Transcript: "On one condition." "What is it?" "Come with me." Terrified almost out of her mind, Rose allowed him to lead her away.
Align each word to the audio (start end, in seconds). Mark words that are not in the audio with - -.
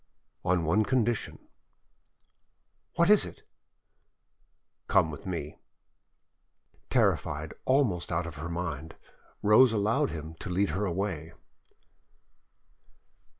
"On 0.43 0.63
one 0.65 0.81
condition." 0.83 1.37
"What 2.95 3.07
is 3.07 3.23
it?" 3.23 3.43
"Come 4.87 5.11
with 5.11 5.27
me." 5.27 5.59
Terrified 6.89 7.53
almost 7.65 8.11
out 8.11 8.25
of 8.25 8.37
her 8.37 8.49
mind, 8.49 8.95
Rose 9.43 9.73
allowed 9.73 10.09
him 10.09 10.33
to 10.39 10.49
lead 10.49 10.69
her 10.69 10.85
away. 10.85 11.33